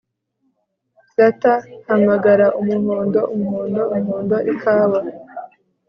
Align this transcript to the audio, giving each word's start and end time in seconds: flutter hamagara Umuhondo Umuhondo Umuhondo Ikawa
flutter 1.09 1.59
hamagara 1.87 2.47
Umuhondo 2.59 3.19
Umuhondo 3.33 3.81
Umuhondo 3.95 4.37
Ikawa 4.53 4.99